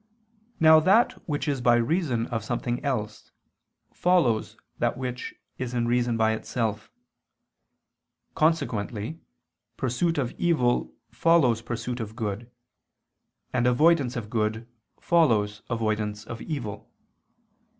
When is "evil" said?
10.39-10.91, 16.41-16.89